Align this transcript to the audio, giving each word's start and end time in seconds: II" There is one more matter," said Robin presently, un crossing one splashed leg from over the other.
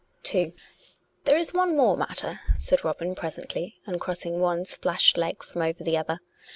II" 0.33 0.55
There 1.25 1.37
is 1.37 1.53
one 1.53 1.77
more 1.77 1.95
matter," 1.95 2.39
said 2.57 2.83
Robin 2.83 3.13
presently, 3.13 3.75
un 3.85 3.99
crossing 3.99 4.39
one 4.39 4.65
splashed 4.65 5.15
leg 5.15 5.43
from 5.43 5.61
over 5.61 5.83
the 5.83 5.95
other. 5.95 6.21